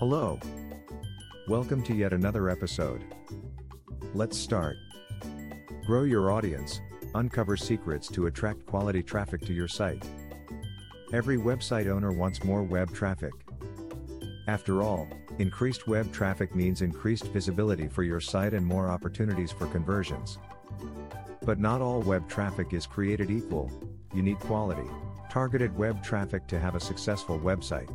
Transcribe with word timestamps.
Hello. 0.00 0.40
Welcome 1.46 1.82
to 1.82 1.94
yet 1.94 2.14
another 2.14 2.48
episode. 2.48 3.04
Let's 4.14 4.34
start. 4.38 4.78
Grow 5.84 6.04
your 6.04 6.32
audience, 6.32 6.80
uncover 7.14 7.54
secrets 7.54 8.08
to 8.12 8.24
attract 8.24 8.64
quality 8.64 9.02
traffic 9.02 9.42
to 9.42 9.52
your 9.52 9.68
site. 9.68 10.02
Every 11.12 11.36
website 11.36 11.86
owner 11.86 12.12
wants 12.12 12.42
more 12.42 12.62
web 12.62 12.94
traffic. 12.94 13.34
After 14.48 14.80
all, 14.80 15.06
increased 15.38 15.86
web 15.86 16.10
traffic 16.14 16.54
means 16.54 16.80
increased 16.80 17.26
visibility 17.26 17.86
for 17.86 18.02
your 18.02 18.20
site 18.20 18.54
and 18.54 18.64
more 18.64 18.88
opportunities 18.88 19.52
for 19.52 19.66
conversions. 19.66 20.38
But 21.42 21.58
not 21.58 21.82
all 21.82 22.00
web 22.00 22.26
traffic 22.26 22.72
is 22.72 22.86
created 22.86 23.30
equal, 23.30 23.70
you 24.14 24.22
need 24.22 24.38
quality, 24.38 24.88
targeted 25.28 25.76
web 25.76 26.02
traffic 26.02 26.46
to 26.46 26.58
have 26.58 26.74
a 26.74 26.80
successful 26.80 27.38
website. 27.38 27.90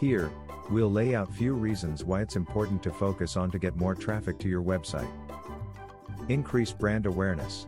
Here, 0.00 0.32
we'll 0.70 0.90
lay 0.90 1.14
out 1.14 1.32
few 1.32 1.54
reasons 1.54 2.04
why 2.04 2.20
it's 2.20 2.36
important 2.36 2.82
to 2.82 2.92
focus 2.92 3.36
on 3.36 3.50
to 3.50 3.58
get 3.58 3.76
more 3.76 3.94
traffic 3.94 4.38
to 4.38 4.48
your 4.48 4.62
website. 4.62 5.10
Increase 6.28 6.72
brand 6.72 7.06
awareness. 7.06 7.66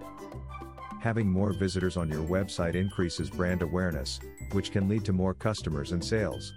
Having 1.00 1.30
more 1.30 1.52
visitors 1.52 1.96
on 1.96 2.10
your 2.10 2.22
website 2.24 2.74
increases 2.74 3.30
brand 3.30 3.62
awareness, 3.62 4.20
which 4.52 4.70
can 4.70 4.88
lead 4.88 5.04
to 5.06 5.14
more 5.14 5.32
customers 5.32 5.92
and 5.92 6.04
sales. 6.04 6.52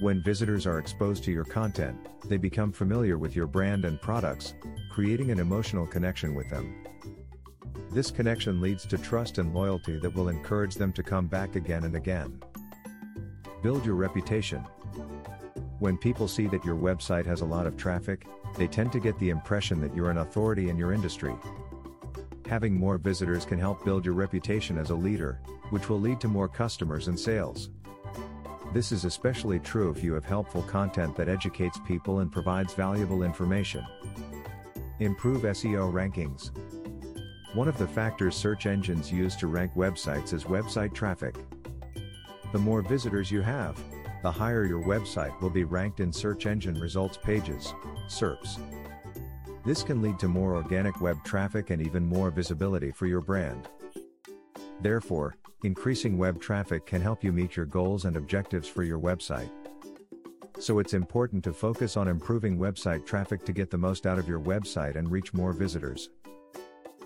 When 0.00 0.22
visitors 0.22 0.66
are 0.66 0.78
exposed 0.78 1.24
to 1.24 1.32
your 1.32 1.44
content, 1.44 1.98
they 2.26 2.38
become 2.38 2.72
familiar 2.72 3.18
with 3.18 3.36
your 3.36 3.46
brand 3.46 3.84
and 3.84 4.00
products, 4.00 4.54
creating 4.90 5.30
an 5.30 5.38
emotional 5.38 5.86
connection 5.86 6.34
with 6.34 6.48
them. 6.48 6.74
This 7.90 8.10
connection 8.10 8.60
leads 8.60 8.86
to 8.86 8.98
trust 8.98 9.38
and 9.38 9.54
loyalty 9.54 9.98
that 9.98 10.14
will 10.14 10.28
encourage 10.28 10.74
them 10.74 10.92
to 10.94 11.02
come 11.02 11.26
back 11.26 11.54
again 11.54 11.84
and 11.84 11.96
again. 11.96 12.40
Build 13.62 13.84
your 13.84 13.94
reputation. 13.94 14.64
When 15.78 15.98
people 15.98 16.28
see 16.28 16.46
that 16.46 16.64
your 16.64 16.76
website 16.76 17.26
has 17.26 17.40
a 17.40 17.46
lot 17.46 17.66
of 17.66 17.76
traffic, 17.76 18.26
they 18.56 18.66
tend 18.66 18.92
to 18.92 19.00
get 19.00 19.18
the 19.18 19.30
impression 19.30 19.80
that 19.80 19.94
you're 19.94 20.10
an 20.10 20.18
authority 20.18 20.70
in 20.70 20.76
your 20.76 20.92
industry. 20.92 21.34
Having 22.46 22.74
more 22.74 22.98
visitors 22.98 23.44
can 23.44 23.58
help 23.58 23.84
build 23.84 24.04
your 24.04 24.14
reputation 24.14 24.78
as 24.78 24.90
a 24.90 24.94
leader, 24.94 25.40
which 25.70 25.88
will 25.88 26.00
lead 26.00 26.20
to 26.20 26.28
more 26.28 26.48
customers 26.48 27.08
and 27.08 27.18
sales. 27.18 27.70
This 28.72 28.92
is 28.92 29.04
especially 29.04 29.58
true 29.60 29.90
if 29.90 30.02
you 30.02 30.14
have 30.14 30.24
helpful 30.24 30.62
content 30.62 31.16
that 31.16 31.28
educates 31.28 31.78
people 31.86 32.20
and 32.20 32.30
provides 32.30 32.74
valuable 32.74 33.22
information. 33.22 33.84
Improve 35.00 35.42
SEO 35.42 35.92
rankings. 35.92 36.50
One 37.54 37.68
of 37.68 37.78
the 37.78 37.86
factors 37.86 38.34
search 38.34 38.66
engines 38.66 39.12
use 39.12 39.36
to 39.36 39.46
rank 39.46 39.74
websites 39.74 40.32
is 40.32 40.44
website 40.44 40.92
traffic. 40.92 41.36
The 42.52 42.58
more 42.58 42.82
visitors 42.82 43.30
you 43.30 43.42
have, 43.42 43.80
the 44.24 44.32
higher 44.32 44.64
your 44.64 44.82
website 44.82 45.38
will 45.42 45.50
be 45.50 45.64
ranked 45.64 46.00
in 46.00 46.10
search 46.10 46.46
engine 46.46 46.80
results 46.80 47.18
pages, 47.18 47.74
SERPs. 48.08 48.58
This 49.66 49.82
can 49.82 50.00
lead 50.00 50.18
to 50.18 50.28
more 50.28 50.54
organic 50.54 50.98
web 51.02 51.22
traffic 51.24 51.68
and 51.68 51.82
even 51.82 52.06
more 52.06 52.30
visibility 52.30 52.90
for 52.90 53.04
your 53.04 53.20
brand. 53.20 53.68
Therefore, 54.80 55.36
increasing 55.62 56.16
web 56.16 56.40
traffic 56.40 56.86
can 56.86 57.02
help 57.02 57.22
you 57.22 57.32
meet 57.32 57.54
your 57.54 57.66
goals 57.66 58.06
and 58.06 58.16
objectives 58.16 58.66
for 58.66 58.82
your 58.82 58.98
website. 58.98 59.50
So 60.58 60.78
it's 60.78 60.94
important 60.94 61.44
to 61.44 61.52
focus 61.52 61.98
on 61.98 62.08
improving 62.08 62.56
website 62.56 63.04
traffic 63.04 63.44
to 63.44 63.52
get 63.52 63.70
the 63.70 63.76
most 63.76 64.06
out 64.06 64.18
of 64.18 64.26
your 64.26 64.40
website 64.40 64.96
and 64.96 65.10
reach 65.10 65.34
more 65.34 65.52
visitors. 65.52 66.08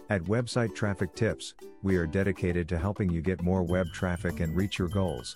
At 0.09 0.23
Website 0.23 0.73
Traffic 0.73 1.17
Tips, 1.17 1.55
we 1.83 1.97
are 1.97 2.07
dedicated 2.07 2.69
to 2.69 2.79
helping 2.79 3.11
you 3.11 3.23
get 3.23 3.43
more 3.43 3.65
web 3.65 3.89
traffic 3.93 4.39
and 4.39 4.55
reach 4.57 4.79
your 4.79 4.89
goals. 4.89 5.35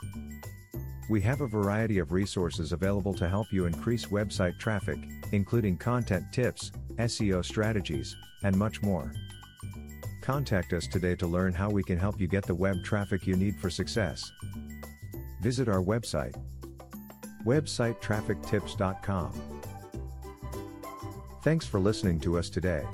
We 1.12 1.20
have 1.20 1.42
a 1.42 1.46
variety 1.46 1.98
of 1.98 2.10
resources 2.10 2.72
available 2.72 3.12
to 3.12 3.28
help 3.28 3.52
you 3.52 3.66
increase 3.66 4.06
website 4.06 4.58
traffic, 4.58 4.96
including 5.32 5.77
content 5.77 6.24
tips, 6.32 6.72
SEO 6.96 7.44
strategies, 7.44 8.16
and 8.44 8.56
much 8.56 8.80
more. 8.80 9.12
Contact 10.22 10.72
us 10.72 10.86
today 10.86 11.14
to 11.17 11.27
learn 11.27 11.52
how 11.52 11.68
we 11.68 11.83
can 11.83 11.98
help 11.98 12.18
you 12.18 12.27
get 12.27 12.46
the 12.46 12.55
web 12.55 12.83
traffic 12.83 13.27
you 13.27 13.36
need 13.36 13.61
for 13.61 13.68
success. 13.68 14.33
Visit 15.42 15.68
our 15.68 15.83
website 15.83 16.34
websitetraffictips.com. 17.44 19.33
Thanks 21.42 21.67
for 21.67 21.79
listening 21.79 22.20
to 22.20 22.39
us 22.39 22.48
today. 22.48 22.86